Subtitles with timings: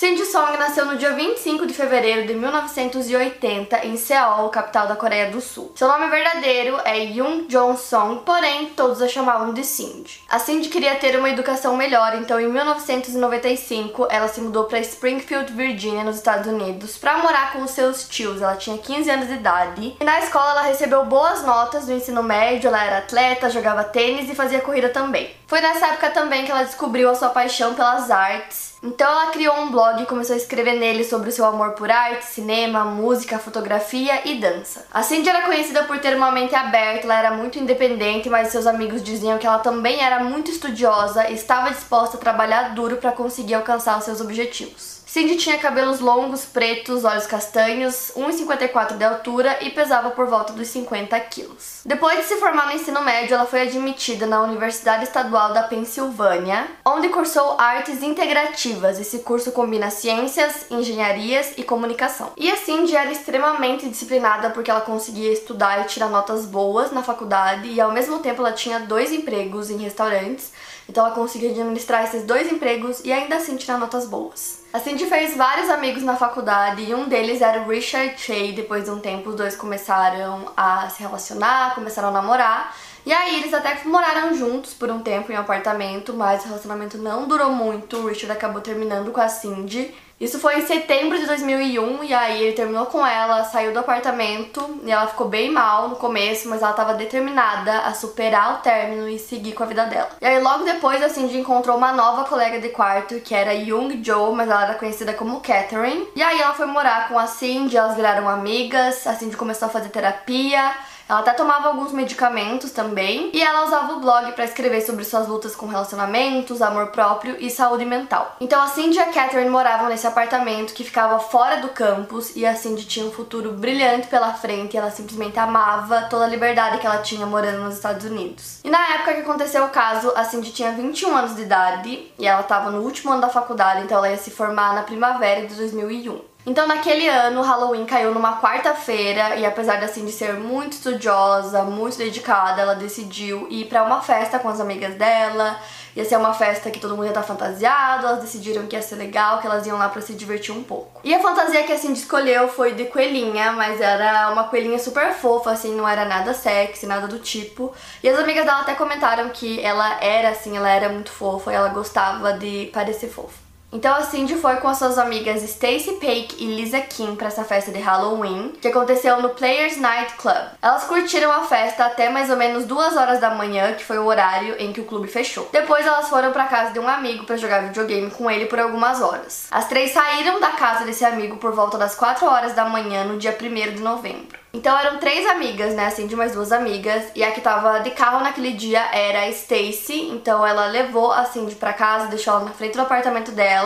[0.00, 5.30] Cindy Song nasceu no dia 25 de fevereiro de 1980 em Seul, capital da Coreia
[5.30, 5.72] do Sul.
[5.74, 10.22] Seu nome verdadeiro é Yoon Jong Song, porém todos a chamavam de Cindy.
[10.26, 15.52] A Cindy queria ter uma educação melhor, então em 1995 ela se mudou para Springfield,
[15.52, 18.40] Virginia, nos Estados Unidos, para morar com os seus tios.
[18.40, 22.22] Ela tinha 15 anos de idade e na escola ela recebeu boas notas no ensino
[22.22, 25.30] médio, ela era atleta, jogava tênis e fazia corrida também.
[25.46, 29.54] Foi nessa época também que ela descobriu a sua paixão pelas artes então ela criou
[29.60, 33.38] um blog e começou a escrever nele sobre o seu amor por arte, cinema, música,
[33.38, 34.86] fotografia e dança.
[34.90, 38.66] A Cindy era conhecida por ter uma mente aberta, ela era muito independente, mas seus
[38.66, 43.12] amigos diziam que ela também era muito estudiosa e estava disposta a trabalhar duro para
[43.12, 44.89] conseguir alcançar os seus objetivos.
[45.10, 50.68] Cindy tinha cabelos longos, pretos, olhos castanhos, 1,54 de altura e pesava por volta dos
[50.68, 51.80] 50 quilos.
[51.84, 56.64] Depois de se formar no ensino médio, ela foi admitida na Universidade Estadual da Pensilvânia,
[56.84, 59.00] onde cursou artes integrativas.
[59.00, 62.30] Esse curso combina ciências, engenharias e comunicação.
[62.36, 67.02] E a Cindy era extremamente disciplinada porque ela conseguia estudar e tirar notas boas na
[67.02, 70.52] faculdade e ao mesmo tempo ela tinha dois empregos em restaurantes,
[70.90, 74.64] então ela conseguia administrar esses dois empregos e ainda assim tirar notas boas.
[74.72, 78.52] A Cindy fez vários amigos na faculdade e um deles era o Richard Shea.
[78.52, 82.76] Depois de um tempo, os dois começaram a se relacionar, começaram a namorar.
[83.06, 86.98] E aí eles até moraram juntos por um tempo em um apartamento, mas o relacionamento
[86.98, 87.96] não durou muito.
[87.98, 89.94] O Richard acabou terminando com a Cindy.
[90.20, 94.78] Isso foi em setembro de 2001 e aí ele terminou com ela, saiu do apartamento
[94.84, 99.08] e ela ficou bem mal no começo, mas ela estava determinada a superar o término
[99.08, 100.10] e seguir com a vida dela.
[100.20, 104.02] E aí logo depois a Cindy encontrou uma nova colega de quarto que era Young
[104.04, 106.06] Jo, mas ela era conhecida como Catherine.
[106.14, 109.70] E aí ela foi morar com a Cindy, elas viraram amigas, a Cindy começou a
[109.70, 110.70] fazer terapia.
[111.10, 115.26] Ela até tomava alguns medicamentos também e ela usava o blog para escrever sobre suas
[115.26, 118.36] lutas com relacionamentos, amor próprio e saúde mental.
[118.40, 122.46] Então a Cindy e a Catherine moravam nesse apartamento que ficava fora do campus e
[122.46, 126.78] a Cindy tinha um futuro brilhante pela frente e ela simplesmente amava toda a liberdade
[126.78, 128.60] que ela tinha morando nos Estados Unidos.
[128.62, 132.24] E na época que aconteceu o caso, a Cindy tinha 21 anos de idade e
[132.24, 135.56] ela estava no último ano da faculdade, então ela ia se formar na primavera de
[135.56, 136.29] 2001.
[136.46, 141.62] Então, naquele ano, o Halloween caiu numa quarta-feira e apesar assim de ser muito estudiosa,
[141.64, 145.60] muito dedicada, ela decidiu ir para uma festa com as amigas dela.
[145.94, 148.94] Ia ser uma festa que todo mundo ia estar fantasiado, elas decidiram que ia ser
[148.94, 151.00] legal, que elas iam lá para se divertir um pouco.
[151.04, 155.12] E a fantasia que a Cindy escolheu foi de coelhinha, mas era uma coelhinha super
[155.12, 157.74] fofa, assim, não era nada sexy, nada do tipo.
[158.02, 161.54] E as amigas dela até comentaram que ela era assim, ela era muito fofa e
[161.54, 163.39] ela gostava de parecer fofa.
[163.72, 167.44] Então a Cindy foi com as suas amigas Stacy Pake e Lisa Kim para essa
[167.44, 170.44] festa de Halloween, que aconteceu no Players Night Club.
[170.60, 174.06] Elas curtiram a festa até mais ou menos duas horas da manhã, que foi o
[174.06, 175.48] horário em que o clube fechou.
[175.52, 179.00] Depois elas foram para casa de um amigo para jogar videogame com ele por algumas
[179.00, 179.46] horas.
[179.52, 183.18] As três saíram da casa desse amigo por volta das 4 horas da manhã no
[183.18, 184.40] dia 1 de novembro.
[184.52, 187.90] Então eram três amigas, né, assim, de mais duas amigas, e a que tava de
[187.90, 192.46] carro naquele dia era a Stacy, então ela levou a Cindy pra casa, deixou ela
[192.46, 193.59] na frente do apartamento dela,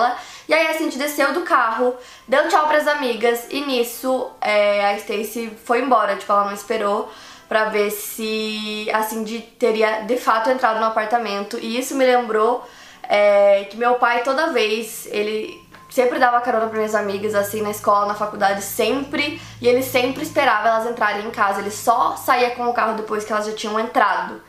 [0.48, 1.94] e aí a Cindy desceu do carro,
[2.28, 7.10] deu tchau pras amigas, e nisso é, a Stacy foi embora, tipo, ela não esperou
[7.48, 12.66] pra ver se a Cindy teria de fato entrado no apartamento, e isso me lembrou
[13.08, 17.70] é, que meu pai toda vez, ele sempre dava carona para minhas amigas, assim, na
[17.70, 19.40] escola, na faculdade, sempre.
[19.60, 21.60] E ele sempre esperava elas entrarem em casa.
[21.60, 24.42] Ele só saía com o carro depois que elas já tinham entrado.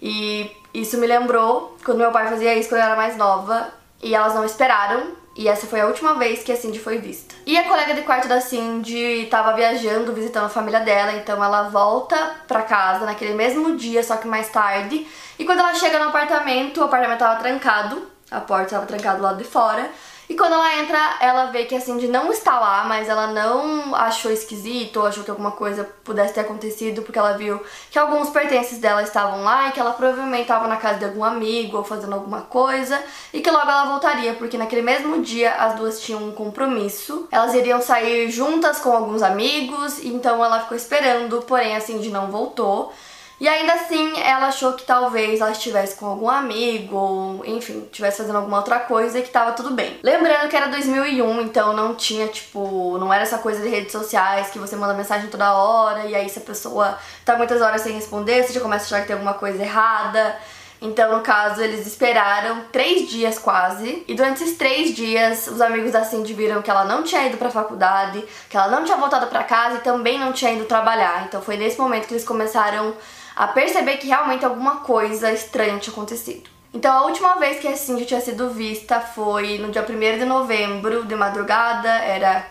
[0.00, 3.68] E isso me lembrou quando meu pai fazia isso quando eu era mais nova.
[4.06, 5.16] E elas não esperaram.
[5.34, 7.34] E essa foi a última vez que a Cindy foi vista.
[7.44, 11.64] E a colega de quarto da Cindy tava viajando, visitando a família dela, então ela
[11.64, 12.16] volta
[12.46, 15.06] pra casa naquele mesmo dia, só que mais tarde.
[15.38, 19.24] E quando ela chega no apartamento, o apartamento tava trancado, a porta tava trancada do
[19.24, 19.90] lado de fora.
[20.28, 23.94] E quando ela entra, ela vê que a Cindy não está lá, mas ela não
[23.94, 28.30] achou esquisito ou achou que alguma coisa pudesse ter acontecido, porque ela viu que alguns
[28.30, 31.84] pertences dela estavam lá e que ela provavelmente estava na casa de algum amigo ou
[31.84, 33.00] fazendo alguma coisa
[33.32, 37.28] e que logo ela voltaria, porque naquele mesmo dia as duas tinham um compromisso.
[37.30, 42.30] Elas iriam sair juntas com alguns amigos, então ela ficou esperando, porém a Cindy não
[42.30, 42.92] voltou.
[43.38, 48.18] E ainda assim, ela achou que talvez ela estivesse com algum amigo, ou enfim, estivesse
[48.18, 49.98] fazendo alguma outra coisa e que tava tudo bem.
[50.02, 54.48] Lembrando que era 2001, então não tinha, tipo, não era essa coisa de redes sociais
[54.48, 57.92] que você manda mensagem toda hora e aí se a pessoa tá muitas horas sem
[57.92, 60.34] responder, você já começa a achar que tem alguma coisa errada.
[60.80, 64.04] Então, no caso, eles esperaram três dias quase.
[64.06, 67.38] E durante esses três dias, os amigos da Cindy viram que ela não tinha ido
[67.38, 71.24] pra faculdade, que ela não tinha voltado pra casa e também não tinha ido trabalhar.
[71.26, 72.94] Então, foi nesse momento que eles começaram
[73.36, 76.48] a perceber que realmente alguma coisa estranha tinha acontecido.
[76.72, 80.24] Então, a última vez que a Cindy tinha sido vista foi no dia 1 de
[80.24, 82.46] novembro, de madrugada, era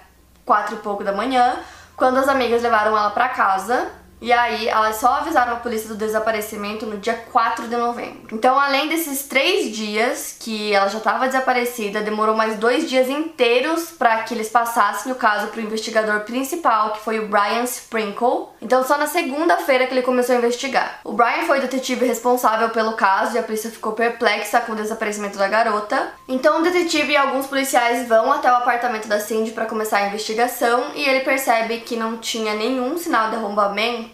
[0.45, 1.57] quatro e pouco da manhã,
[1.97, 3.91] quando as amigas levaram ela pra casa
[4.21, 8.35] e aí, elas só avisaram a polícia do desaparecimento no dia 4 de novembro.
[8.35, 13.91] Então, além desses três dias que ela já estava desaparecida, demorou mais dois dias inteiros
[13.91, 18.49] para que eles passassem o caso para o investigador principal, que foi o Brian Sprinkle.
[18.61, 21.01] Então, só na segunda-feira que ele começou a investigar.
[21.03, 24.75] O Brian foi o detetive responsável pelo caso e a polícia ficou perplexa com o
[24.75, 26.13] desaparecimento da garota.
[26.27, 30.07] Então, o detetive e alguns policiais vão até o apartamento da Cindy para começar a
[30.07, 34.04] investigação e ele percebe que não tinha nenhum sinal de arrombamento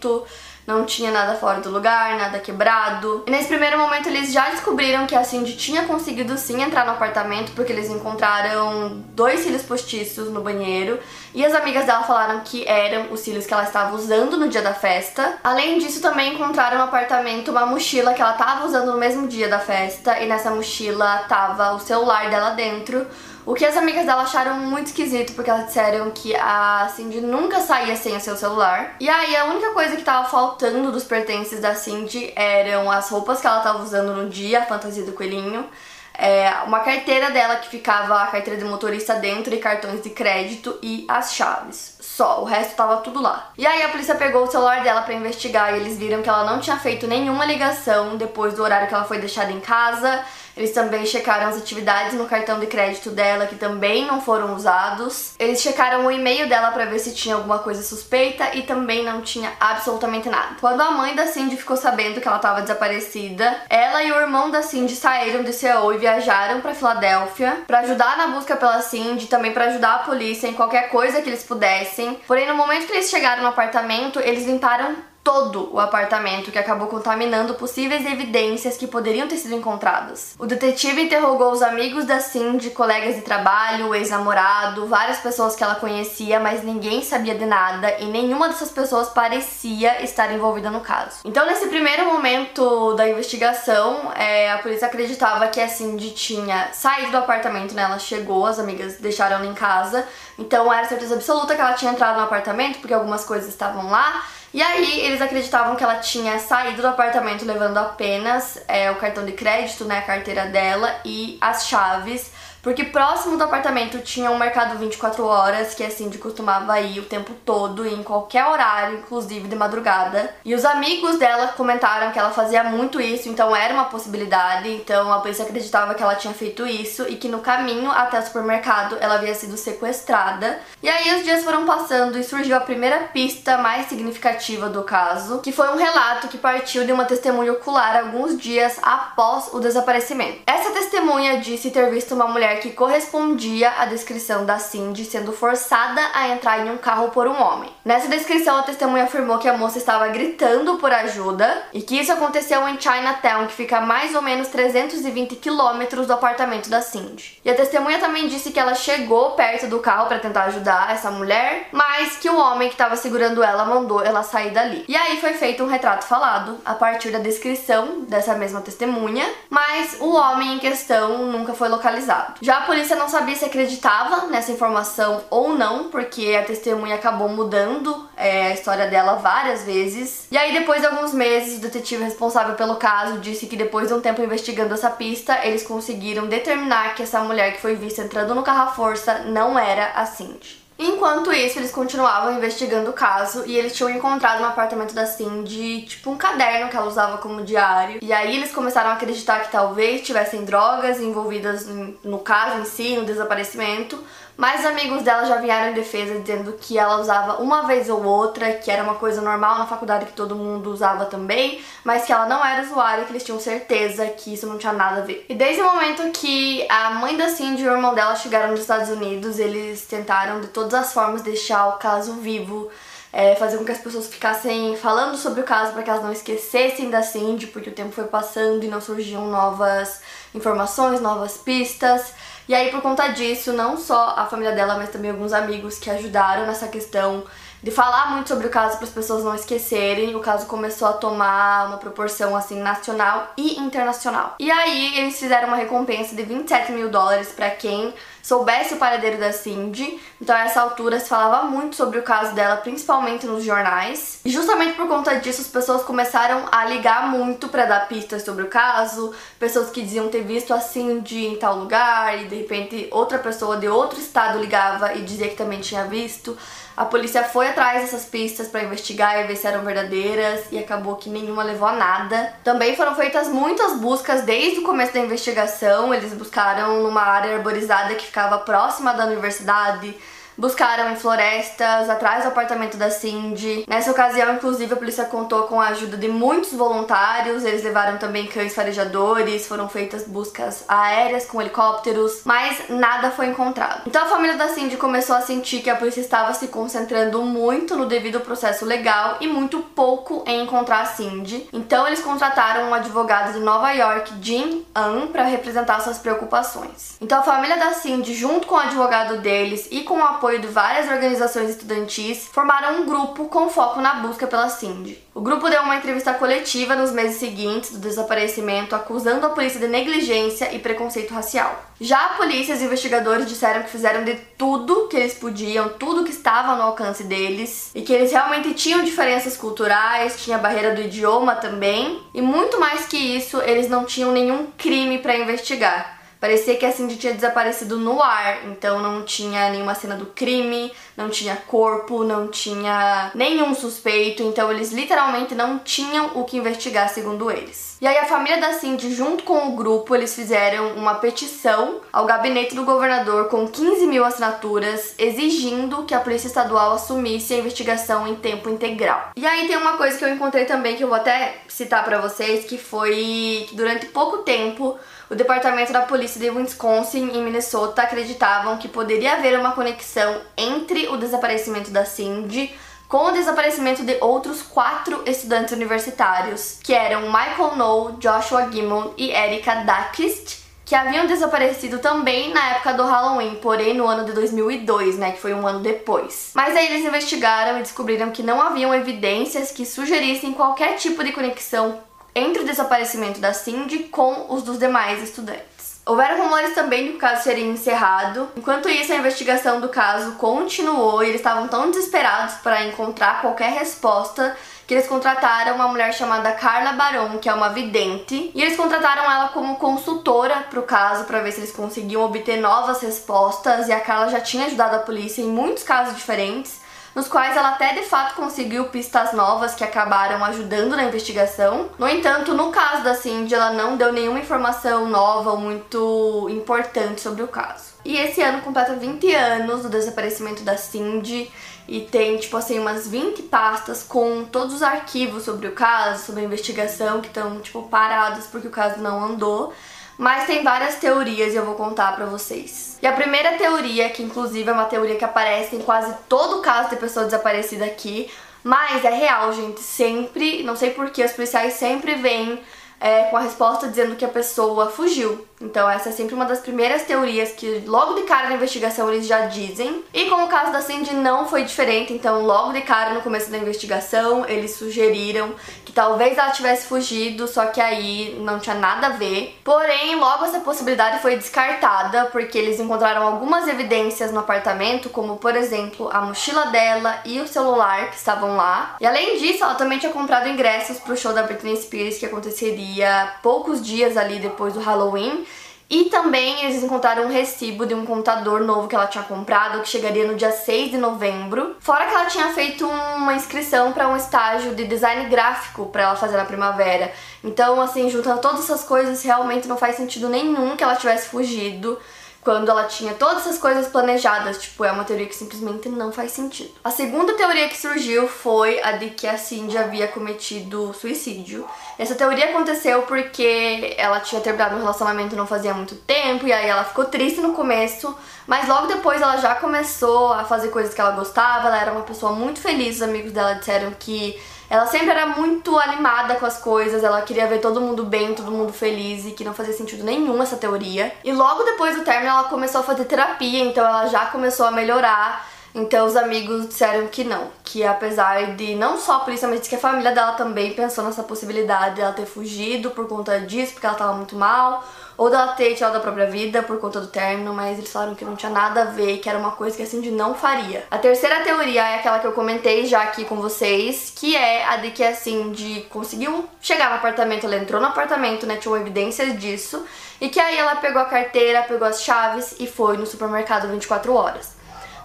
[0.66, 3.24] não tinha nada fora do lugar, nada quebrado.
[3.28, 6.92] E nesse primeiro momento eles já descobriram que a Cindy tinha conseguido sim entrar no
[6.92, 11.00] apartamento porque eles encontraram dois cílios postiços no banheiro
[11.34, 14.62] e as amigas dela falaram que eram os cílios que ela estava usando no dia
[14.62, 15.40] da festa.
[15.44, 19.48] Além disso, também encontraram no apartamento uma mochila que ela estava usando no mesmo dia
[19.48, 23.08] da festa e nessa mochila tava o celular dela dentro
[23.46, 27.60] o que as amigas dela acharam muito esquisito, porque elas disseram que a Cindy nunca
[27.60, 28.96] saía sem o seu celular.
[29.00, 33.42] E aí a única coisa que tava faltando dos pertences da Cindy eram as roupas
[33.42, 35.66] que ela tava usando no dia, a fantasia do coelhinho.
[36.14, 40.78] É, uma carteira dela que ficava a carteira de motorista dentro e cartões de crédito
[40.84, 41.98] e as chaves.
[42.00, 43.52] Só, o resto tava tudo lá.
[43.58, 46.44] E aí a polícia pegou o celular dela para investigar e eles viram que ela
[46.44, 50.24] não tinha feito nenhuma ligação depois do horário que ela foi deixada em casa
[50.56, 55.33] eles também checaram as atividades no cartão de crédito dela que também não foram usados.
[55.39, 59.21] Eles checaram o e-mail dela para ver se tinha alguma coisa suspeita e também não
[59.21, 60.56] tinha absolutamente nada.
[60.59, 64.50] Quando a mãe da Cindy ficou sabendo que ela estava desaparecida, ela e o irmão
[64.51, 69.27] da Cindy saíram de Seul e viajaram para Filadélfia para ajudar na busca pela Cindy,
[69.27, 72.19] também para ajudar a polícia em qualquer coisa que eles pudessem.
[72.27, 76.88] Porém, no momento que eles chegaram no apartamento, eles limparam todo o apartamento, que acabou
[76.88, 80.35] contaminando possíveis evidências que poderiam ter sido encontradas.
[80.39, 85.75] O detetive interrogou os amigos da Cindy, colegas de trabalho, ex-namorado, várias pessoas que ela
[85.75, 91.19] conhecia, mas ninguém sabia de nada e nenhuma dessas pessoas parecia estar envolvida no caso.
[91.23, 97.12] Então, nesse primeiro momento da investigação, é, a polícia acreditava que a Cindy tinha saído
[97.12, 97.83] do apartamento, né?
[97.83, 100.07] Ela chegou, as amigas deixaram ela em casa,
[100.38, 104.23] então era certeza absoluta que ela tinha entrado no apartamento porque algumas coisas estavam lá
[104.53, 109.25] e aí eles acreditavam que ela tinha saído do apartamento levando apenas é, o cartão
[109.25, 112.31] de crédito, né, a carteira dela e as chaves
[112.62, 117.06] porque próximo do apartamento tinha um mercado 24 horas, que assim, de costumava ir o
[117.06, 120.34] tempo todo, em qualquer horário, inclusive de madrugada.
[120.46, 124.69] E os amigos dela comentaram que ela fazia muito isso, então era uma possibilidade.
[124.69, 128.24] Então a polícia acreditava que ela tinha feito isso e que no caminho até o
[128.24, 130.60] supermercado ela havia sido sequestrada.
[130.84, 135.40] E aí os dias foram passando e surgiu a primeira pista mais significativa do caso,
[135.40, 140.42] que foi um relato que partiu de uma testemunha ocular alguns dias após o desaparecimento.
[140.46, 145.31] Essa testemunha disse ter visto uma mulher mulher que correspondia à descrição da Cindy sendo
[145.31, 147.71] forçada a entrar em um carro por um homem.
[147.86, 152.11] Nessa descrição, a testemunha afirmou que a moça estava gritando por ajuda e que isso
[152.11, 157.40] aconteceu em Chinatown, que fica a mais ou menos 320 quilômetros do apartamento da Cindy.
[157.44, 161.09] E a testemunha também disse que ela chegou perto do carro para tentar ajudar essa
[161.09, 164.83] mulher, mas que o homem que estava segurando ela mandou ela sair dali.
[164.87, 169.97] E aí foi feito um retrato falado a partir da descrição dessa mesma testemunha, mas
[169.99, 172.41] o homem em questão nunca foi localizado.
[172.42, 177.30] Já a polícia não sabia se acreditava nessa informação ou não, porque a testemunha acabou
[177.30, 180.26] mudando é, a história dela várias vezes.
[180.31, 183.94] E aí, depois de alguns meses, o detetive responsável pelo caso disse que depois de
[183.94, 188.33] um tempo investigando essa pista, eles conseguiram determinar que essa mulher que foi vista entrando
[188.33, 190.62] no carro à força não era a Cindy.
[190.83, 195.83] Enquanto isso, eles continuavam investigando o caso e eles tinham encontrado no apartamento da Cindy,
[195.83, 198.00] tipo, um caderno que ela usava como diário.
[198.02, 201.68] E aí eles começaram a acreditar que talvez tivessem drogas envolvidas
[202.04, 204.04] no caso em si, no desaparecimento,
[204.38, 208.54] mas amigos dela já vieram em defesa dizendo que ela usava uma vez ou outra,
[208.54, 212.26] que era uma coisa normal na faculdade que todo mundo usava também, mas que ela
[212.26, 215.26] não era usuária, que eles tinham certeza que isso não tinha nada a ver.
[215.30, 218.61] E desde o momento que a mãe da Cindy e o irmão dela chegaram nos
[218.61, 222.69] Estados Unidos, eles tentaram de todas as formas deixar o caso vivo
[223.13, 226.11] é, fazer com que as pessoas ficassem falando sobre o caso para que elas não
[226.11, 230.01] esquecessem da Cindy, porque o tempo foi passando e não surgiam novas
[230.33, 232.13] informações, novas pistas.
[232.47, 235.89] E aí, por conta disso, não só a família dela, mas também alguns amigos que
[235.89, 237.23] ajudaram nessa questão
[237.63, 240.15] de falar muito sobre o caso para as pessoas não esquecerem.
[240.15, 244.35] O caso começou a tomar uma proporção assim nacional e internacional.
[244.39, 249.18] E aí eles fizeram uma recompensa de 27 mil dólares para quem soubesse o paradeiro
[249.18, 249.99] da Cindy.
[250.21, 254.19] Então, a essa altura se falava muito sobre o caso dela, principalmente nos jornais.
[254.23, 258.44] E justamente por conta disso, as pessoas começaram a ligar muito para dar pistas sobre
[258.44, 259.13] o caso.
[259.39, 263.57] Pessoas que diziam ter visto a Cindy em tal lugar e de repente outra pessoa
[263.57, 266.37] de outro estado ligava e dizia que também tinha visto.
[266.75, 270.95] A polícia foi atrás dessas pistas para investigar e ver se eram verdadeiras e acabou
[270.95, 272.33] que nenhuma levou a nada.
[272.44, 275.94] Também foram feitas muitas buscas desde o começo da investigação.
[275.94, 279.95] Eles buscaram numa área arborizada que ficava próxima da universidade
[280.38, 283.66] buscaram em florestas, atrás do apartamento da Cindy.
[283.68, 288.28] Nessa ocasião, inclusive, a polícia contou com a ajuda de muitos voluntários, eles levaram também
[288.28, 293.83] cães farejadores, foram feitas buscas aéreas com helicópteros, mas nada foi encontrado.
[293.88, 297.76] Então a família da Cindy começou a sentir que a polícia estava se concentrando muito
[297.76, 301.47] no devido processo legal e muito pouco em encontrar a Cindy.
[301.52, 306.97] Então eles contrataram um advogado de Nova York, Jim An, para representar suas preocupações.
[307.02, 310.47] Então a família da Cindy, junto com o advogado deles e com o apoio de
[310.47, 315.04] várias organizações estudantis, formaram um grupo com foco na busca pela Cindy.
[315.16, 319.68] O grupo deu uma entrevista coletiva nos meses seguintes do desaparecimento, acusando a polícia de
[319.68, 321.59] negligência e preconceito racial.
[321.80, 326.04] Já a polícia e os investigadores disseram que fizeram de tudo que eles podiam, tudo
[326.04, 330.75] que estava no alcance deles, e que eles realmente tinham diferenças culturais, tinha a barreira
[330.75, 336.01] do idioma também, e muito mais que isso, eles não tinham nenhum crime para investigar.
[336.21, 340.71] Parecia que a Cindy tinha desaparecido no ar, então não tinha nenhuma cena do crime,
[340.95, 346.90] não tinha corpo, não tinha nenhum suspeito, então eles literalmente não tinham o que investigar,
[346.90, 347.75] segundo eles.
[347.81, 352.06] E aí a família da Cindy, junto com o grupo, eles fizeram uma petição ao
[352.06, 358.07] gabinete do governador com 15 mil assinaturas, exigindo que a polícia estadual assumisse a investigação
[358.07, 359.09] em tempo integral.
[359.16, 361.97] E aí tem uma coisa que eu encontrei também que eu vou até citar para
[361.97, 364.78] vocês, que foi que durante pouco tempo
[365.11, 370.87] o departamento da polícia de Wisconsin e Minnesota acreditavam que poderia haver uma conexão entre
[370.87, 372.56] o desaparecimento da Cindy
[372.87, 379.11] com o desaparecimento de outros quatro estudantes universitários, que eram Michael Noll, Joshua Gimmon e
[379.11, 384.97] Erika Dakist, que haviam desaparecido também na época do Halloween, porém no ano de 2002,
[384.97, 386.31] né, que foi um ano depois.
[386.33, 391.11] Mas aí eles investigaram e descobriram que não haviam evidências que sugerissem qualquer tipo de
[391.11, 395.51] conexão entre o desaparecimento da Cindy com os dos demais estudantes.
[395.83, 398.30] Houveram rumores também que o caso seria encerrado.
[398.37, 403.51] Enquanto isso, a investigação do caso continuou e eles estavam tão desesperados para encontrar qualquer
[403.53, 404.37] resposta
[404.68, 409.03] que eles contrataram uma mulher chamada Carla Baron, que é uma vidente, e eles contrataram
[409.03, 413.68] ela como consultora para o caso para ver se eles conseguiam obter novas respostas.
[413.68, 416.60] E a Carla já tinha ajudado a polícia em muitos casos diferentes
[416.95, 421.69] nos quais ela até de fato conseguiu pistas novas que acabaram ajudando na investigação.
[421.78, 427.02] No entanto, no caso da Cindy, ela não deu nenhuma informação nova ou muito importante
[427.02, 427.71] sobre o caso.
[427.83, 431.31] E esse ano completa 20 anos do desaparecimento da Cindy
[431.68, 436.21] e tem, tipo assim, umas 20 pastas com todos os arquivos sobre o caso, sobre
[436.21, 439.54] a investigação que estão, tipo, parados porque o caso não andou.
[440.02, 442.76] Mas tem várias teorias e eu vou contar pra vocês.
[442.81, 446.72] E a primeira teoria, que inclusive é uma teoria que aparece em quase todo caso
[446.72, 448.10] de pessoa desaparecida aqui,
[448.44, 449.60] mas é real, gente.
[449.60, 452.42] Sempre, não sei porquê, os policiais sempre vêm
[452.81, 455.28] é, com a resposta dizendo que a pessoa fugiu.
[455.40, 459.06] Então essa é sempre uma das primeiras teorias que logo de cara na investigação eles
[459.06, 459.84] já dizem.
[459.94, 463.30] E com o caso da Cindy não foi diferente, então logo de cara no começo
[463.30, 465.36] da investigação eles sugeriram
[465.71, 469.40] que talvez ela tivesse fugido, só que aí não tinha nada a ver.
[469.42, 475.33] Porém, logo essa possibilidade foi descartada porque eles encontraram algumas evidências no apartamento, como por
[475.33, 478.75] exemplo a mochila dela e o celular que estavam lá.
[478.81, 483.13] E além disso, ela também tinha comprado ingressos pro show da Britney Spears que aconteceria
[483.23, 485.25] poucos dias ali depois do Halloween.
[485.71, 489.69] E também eles encontraram um recibo de um computador novo que ela tinha comprado, que
[489.69, 491.56] chegaria no dia 6 de novembro.
[491.61, 495.95] Fora que ela tinha feito uma inscrição para um estágio de design gráfico para ela
[495.95, 496.92] fazer na primavera.
[497.23, 501.80] Então, assim, juntando todas essas coisas, realmente não faz sentido nenhum que ela tivesse fugido
[502.21, 504.37] quando ela tinha todas essas coisas planejadas.
[504.42, 506.51] Tipo, é uma teoria que simplesmente não faz sentido.
[506.63, 511.45] A segunda teoria que surgiu foi a de que a Cindy havia cometido suicídio.
[511.78, 516.47] Essa teoria aconteceu porque ela tinha terminado um relacionamento não fazia muito tempo e aí
[516.47, 517.95] ela ficou triste no começo,
[518.28, 521.82] mas logo depois ela já começou a fazer coisas que ela gostava, ela era uma
[521.82, 524.19] pessoa muito feliz, os amigos dela disseram que
[524.52, 528.30] ela sempre era muito animada com as coisas, ela queria ver todo mundo bem, todo
[528.30, 530.93] mundo feliz e que não fazia sentido nenhum essa teoria.
[531.06, 534.52] E logo depois do término ela começou a fazer terapia, então ela já começou a
[534.52, 535.26] melhorar.
[535.54, 539.56] Então os amigos disseram que não, que apesar de não só por isso, mas que
[539.56, 543.76] a família dela também pensou nessa possibilidade dela ter fugido por conta disso, porque ela
[543.76, 544.63] tava muito mal,
[544.98, 548.06] ou dela ter tirado a própria vida por conta do término, mas eles falaram que
[548.06, 550.65] não tinha nada a ver, que era uma coisa que a Cindy não faria.
[550.72, 554.58] A terceira teoria é aquela que eu comentei já aqui com vocês, que é a
[554.58, 559.20] de que a Cindy conseguiu chegar no apartamento, ela entrou no apartamento, né, tinham evidências
[559.20, 559.65] disso,
[560.00, 563.93] e que aí ela pegou a carteira, pegou as chaves e foi no supermercado 24
[563.93, 564.40] horas.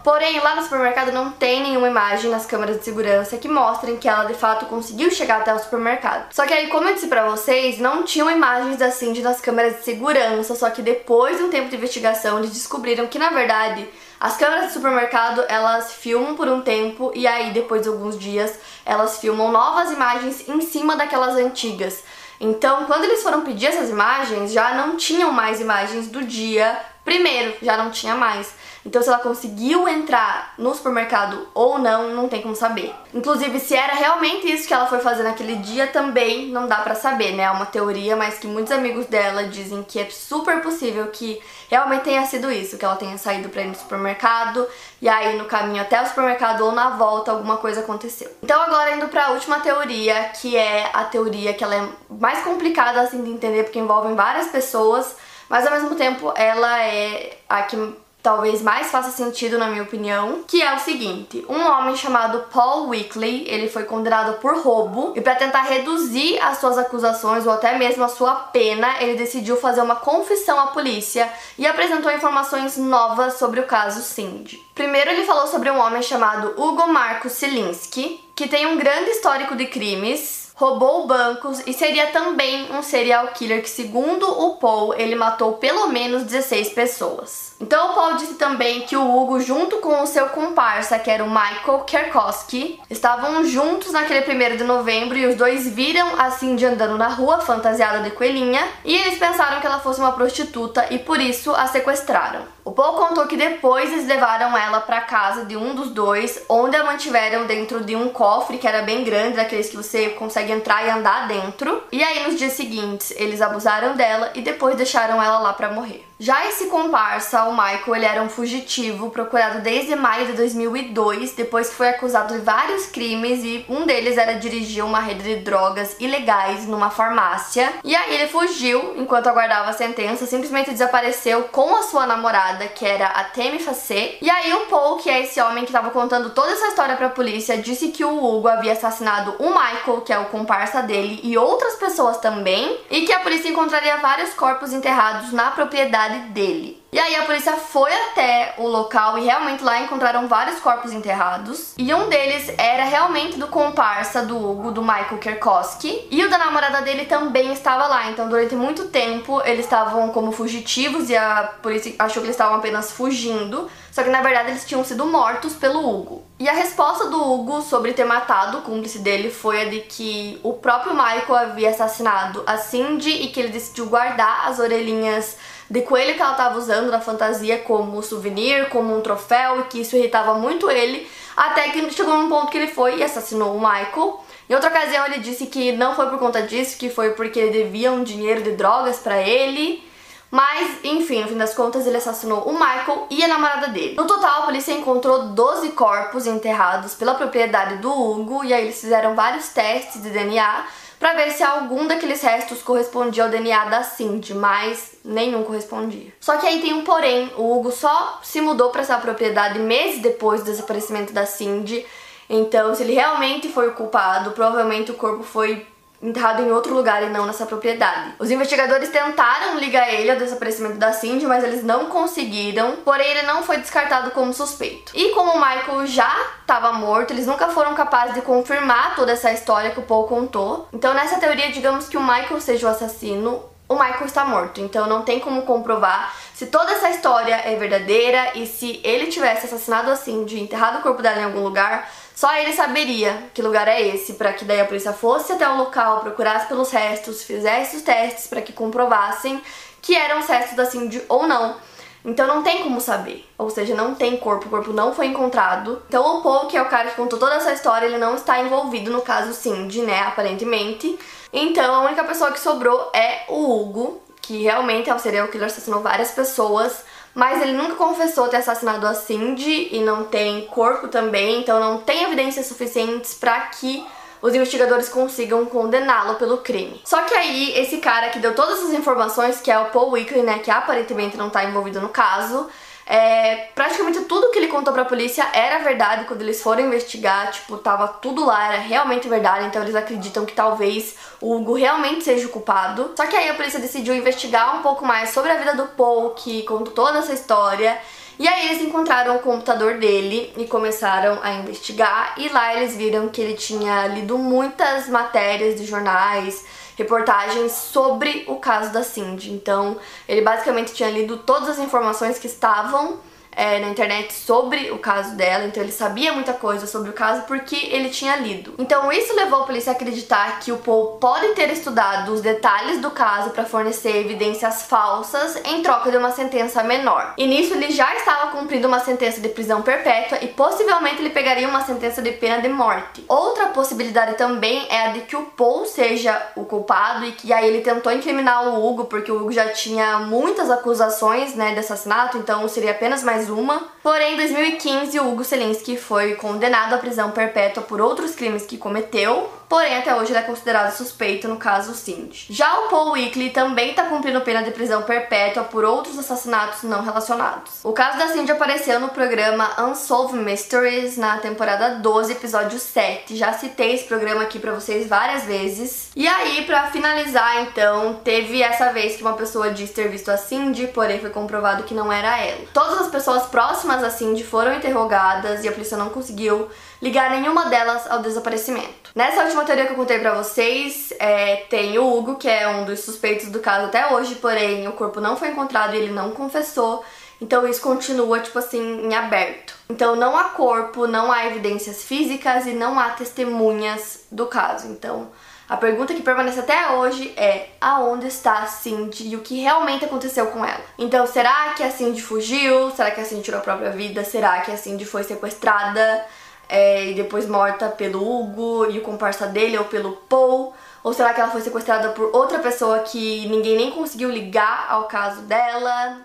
[0.07, 4.09] Porém, lá no supermercado não tem nenhuma imagem nas câmeras de segurança que mostrem que
[4.09, 6.33] ela de fato conseguiu chegar até o supermercado.
[6.33, 9.79] Só que aí, como eu disse pra vocês, não tinham imagens da Cindy nas câmeras
[9.79, 13.91] de segurança, só que depois de um tempo de investigação, eles descobriram que na verdade
[14.21, 18.57] as câmeras de supermercado elas filmam por um tempo e aí depois de alguns dias
[18.85, 22.05] elas filmam novas imagens em cima daquelas antigas.
[22.39, 27.55] Então, quando eles foram pedir essas imagens, já não tinham mais imagens do dia primeiro,
[27.63, 28.55] já não tinha mais.
[28.87, 32.95] Então, se ela conseguiu entrar no supermercado ou não, não tem como saber.
[33.13, 36.95] Inclusive, se era realmente isso que ela foi fazer naquele dia, também não dá pra
[36.95, 37.43] saber, né?
[37.43, 42.05] É uma teoria, mas que muitos amigos dela dizem que é super possível que realmente
[42.05, 44.65] tenha sido isso, que ela tenha saído pra ir no supermercado
[45.03, 48.31] e aí no caminho até o supermercado ou na volta alguma coisa aconteceu.
[48.41, 53.01] Então, agora indo pra última teoria, que é a teoria que ela é mais complicada
[53.01, 55.17] assim de entender porque envolve várias pessoas,
[55.49, 60.43] mas ao mesmo tempo ela é a que talvez mais faça sentido na minha opinião,
[60.49, 65.21] que é o seguinte: um homem chamado Paul Wickley, ele foi condenado por roubo e
[65.21, 69.81] para tentar reduzir as suas acusações ou até mesmo a sua pena, ele decidiu fazer
[69.81, 74.61] uma confissão à polícia e apresentou informações novas sobre o caso Cindy.
[74.75, 79.55] Primeiro ele falou sobre um homem chamado Hugo Marco Silinski, que tem um grande histórico
[79.55, 85.15] de crimes roubou bancos e seria também um serial killer que, segundo o Paul, ele
[85.15, 87.55] matou pelo menos 16 pessoas.
[87.59, 91.25] Então o Paul disse também que o Hugo, junto com o seu comparsa, que era
[91.25, 96.67] o Michael Kerkowski, estavam juntos naquele primeiro de novembro e os dois viram a Cindy
[96.67, 100.99] andando na rua fantasiada de coelhinha e eles pensaram que ela fosse uma prostituta e
[100.99, 102.43] por isso a sequestraram.
[102.63, 106.77] O Paul contou que depois eles levaram ela para casa de um dos dois, onde
[106.77, 110.85] a mantiveram dentro de um cofre que era bem grande, daqueles que você consegue entrar
[110.85, 111.83] e andar dentro.
[111.91, 116.06] E aí nos dias seguintes eles abusaram dela e depois deixaram ela lá para morrer.
[116.19, 121.69] Já esse comparsa, o Michael, ele era um fugitivo procurado desde maio de 2002, depois
[121.69, 125.95] que foi acusado de vários crimes e um deles era dirigir uma rede de drogas
[126.01, 127.71] ilegais numa farmácia.
[127.85, 132.87] E aí ele fugiu enquanto aguardava a sentença, simplesmente desapareceu com a sua namorada, que
[132.87, 134.17] era a Temi Facet.
[134.23, 137.09] E aí o Paul, que é esse homem que estava contando toda essa história para
[137.09, 141.21] a polícia, disse que o Hugo havia assassinado o Michael, que é o comparsa dele,
[141.23, 146.83] e outras pessoas também, e que a polícia encontraria vários corpos enterrados na propriedade dele.
[146.93, 151.75] E aí a polícia foi até o local e realmente lá encontraram vários corpos enterrados.
[151.77, 156.09] E um deles era realmente do comparsa do Hugo, do Michael Kerkowski.
[156.11, 158.11] E o da namorada dele também estava lá.
[158.11, 162.57] Então durante muito tempo eles estavam como fugitivos e a polícia achou que eles estavam
[162.57, 163.71] apenas fugindo.
[163.93, 166.25] Só que na verdade eles tinham sido mortos pelo Hugo.
[166.39, 170.39] E a resposta do Hugo sobre ter matado o cúmplice dele foi a de que
[170.43, 175.37] o próprio Michael havia assassinado a Cindy e que ele decidiu guardar as orelhinhas
[175.71, 179.81] de coelho que ela estava usando na fantasia como souvenir, como um troféu, e que
[179.81, 183.61] isso irritava muito ele, até que chegou num ponto que ele foi e assassinou o
[183.61, 184.21] Michael.
[184.49, 187.65] Em outra ocasião ele disse que não foi por conta disso, que foi porque ele
[187.65, 189.85] devia um dinheiro de drogas para ele.
[190.31, 193.95] Mas, enfim, no fim das contas, ele assassinou o Michael e a namorada dele.
[193.95, 198.81] No total, a polícia encontrou 12 corpos enterrados pela propriedade do Hugo, e aí eles
[198.81, 200.67] fizeram vários testes de DNA
[200.99, 206.13] para ver se algum daqueles restos correspondia ao DNA da Cindy, mas nenhum correspondia.
[206.21, 210.01] Só que aí tem um porém, o Hugo só se mudou para essa propriedade meses
[210.01, 211.85] depois do desaparecimento da Cindy.
[212.29, 215.67] Então, se ele realmente foi o culpado, provavelmente o corpo foi
[216.07, 218.15] enterrado em outro lugar e não nessa propriedade.
[218.19, 223.23] Os investigadores tentaram ligar ele ao desaparecimento da Cindy, mas eles não conseguiram, porém ele
[223.23, 224.93] não foi descartado como suspeito.
[224.95, 229.33] E como o Michael já estava morto, eles nunca foram capazes de confirmar toda essa
[229.33, 230.69] história que o Paul contou.
[230.73, 234.61] Então nessa teoria, digamos que o Michael seja o assassino, o Michael está morto.
[234.61, 239.47] Então não tem como comprovar se toda essa história é verdadeira e se ele tivesse
[239.47, 243.69] assassinado a Cindy, enterrado o corpo dela em algum lugar, só ele saberia que lugar
[243.69, 247.77] é esse, para que daí a polícia fosse até o local, procurasse pelos restos, fizesse
[247.77, 249.39] os testes para que comprovassem
[249.83, 251.57] que eram os restos da Cindy ou não.
[252.03, 253.29] Então não tem como saber.
[253.37, 255.83] Ou seja, não tem corpo, o corpo não foi encontrado.
[255.89, 258.41] Então o Paul, que é o cara que contou toda essa história, ele não está
[258.41, 260.99] envolvido no caso Cindy, né, aparentemente.
[261.31, 265.49] Então a única pessoa que sobrou é o Hugo, que realmente é um serial killer,
[265.49, 266.83] assassinou várias pessoas,
[267.17, 271.79] mas ele nunca confessou ter assassinado a Cindy e não tem corpo também, então não
[271.79, 273.87] tem evidências suficientes para que
[274.21, 276.79] os investigadores consigam condená-lo pelo crime.
[276.85, 280.21] Só que aí, esse cara que deu todas essas informações, que é o Paul Weekly,
[280.21, 282.51] né, que aparentemente não tá envolvido no caso,
[282.89, 287.59] é, praticamente tudo que ele contou pra polícia era verdade quando eles foram investigar, tipo,
[287.59, 292.27] tava tudo lá, era realmente verdade, então eles acreditam que talvez o Hugo realmente seja
[292.27, 292.93] o culpado.
[292.97, 296.11] Só que aí a polícia decidiu investigar um pouco mais sobre a vida do Paul,
[296.11, 297.77] que contou toda essa história,
[298.21, 303.09] e aí eles encontraram o computador dele e começaram a investigar, e lá eles viram
[303.09, 306.45] que ele tinha lido muitas matérias de jornais,
[306.77, 309.33] reportagens sobre o caso da Cindy.
[309.33, 312.99] Então, ele basicamente tinha lido todas as informações que estavam
[313.37, 317.23] é, na internet sobre o caso dela, então ele sabia muita coisa sobre o caso
[317.23, 318.55] porque ele tinha lido.
[318.59, 322.81] Então isso levou a polícia a acreditar que o Paul pode ter estudado os detalhes
[322.81, 327.15] do caso para fornecer evidências falsas em troca de uma sentença menor.
[327.19, 331.47] E nisso ele já estava cumprindo uma sentença de prisão perpétua e possivelmente ele pegaria
[331.47, 333.05] uma sentença de pena de morte.
[333.07, 337.47] Outra possibilidade também é a de que o Paul seja o culpado e que aí
[337.47, 342.17] ele tentou incriminar o Hugo porque o Hugo já tinha muitas acusações, né, de assassinato,
[342.17, 343.63] então seria apenas mais uma.
[343.83, 348.59] Porém, em 2015, o Hugo Selinski foi condenado à prisão perpétua por outros crimes que
[348.59, 352.27] cometeu, porém até hoje ele é considerado suspeito no caso Cindy.
[352.31, 356.83] Já o Paul Weekly também está cumprindo pena de prisão perpétua por outros assassinatos não
[356.83, 357.61] relacionados.
[357.65, 363.17] O caso da Cindy apareceu no programa Unsolved Mysteries na temporada 12, episódio 7.
[363.17, 365.91] Já citei esse programa aqui para vocês várias vezes.
[365.95, 370.17] E aí, para finalizar, então, teve essa vez que uma pessoa disse ter visto a
[370.17, 372.45] Cindy, porém foi comprovado que não era ela.
[372.53, 376.49] Todas as pessoas próximas a Cindy foram interrogadas e a polícia não conseguiu
[376.81, 378.91] ligar nenhuma delas ao desaparecimento.
[378.95, 382.65] Nessa última teoria que eu contei pra vocês, é, tem o Hugo, que é um
[382.65, 386.13] dos suspeitos do caso até hoje, porém o corpo não foi encontrado e ele não
[386.13, 386.85] confessou.
[387.21, 389.55] Então isso continua, tipo assim, em aberto.
[389.71, 394.69] Então não há corpo, não há evidências físicas e não há testemunhas do caso.
[394.69, 395.09] Então
[395.49, 399.85] a pergunta que permanece até hoje é aonde está a Cindy e o que realmente
[399.85, 400.61] aconteceu com ela.
[400.79, 402.71] Então será que a Cindy fugiu?
[402.73, 404.05] Será que a Cindy tirou a própria vida?
[404.05, 406.05] Será que a Cindy foi sequestrada?
[406.49, 410.55] É, e depois morta pelo Hugo e o comparsa dele ou pelo Paul?
[410.83, 414.87] Ou será que ela foi sequestrada por outra pessoa que ninguém nem conseguiu ligar ao
[414.87, 415.99] caso dela?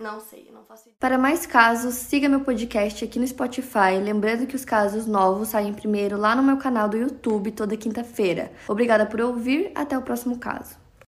[0.00, 0.96] Não sei, não faço ideia.
[0.98, 4.00] Para mais casos, siga meu podcast aqui no Spotify.
[4.02, 8.50] Lembrando que os casos novos saem primeiro lá no meu canal do YouTube toda quinta-feira.
[8.66, 10.83] Obrigada por ouvir, até o próximo caso.